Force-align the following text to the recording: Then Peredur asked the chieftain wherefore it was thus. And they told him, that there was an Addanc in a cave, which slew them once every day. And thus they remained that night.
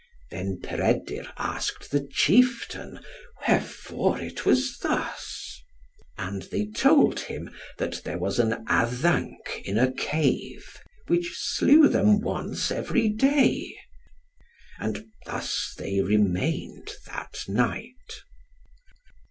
Then 0.31 0.59
Peredur 0.63 1.31
asked 1.37 1.91
the 1.91 2.01
chieftain 2.11 3.01
wherefore 3.47 4.17
it 4.19 4.47
was 4.47 4.79
thus. 4.79 5.61
And 6.17 6.41
they 6.41 6.65
told 6.65 7.19
him, 7.19 7.51
that 7.77 8.01
there 8.03 8.17
was 8.17 8.39
an 8.39 8.65
Addanc 8.65 9.61
in 9.63 9.77
a 9.77 9.91
cave, 9.91 10.79
which 11.05 11.35
slew 11.37 11.87
them 11.87 12.19
once 12.19 12.71
every 12.71 13.09
day. 13.09 13.75
And 14.79 15.05
thus 15.27 15.75
they 15.77 16.01
remained 16.01 16.95
that 17.05 17.43
night. 17.47 17.93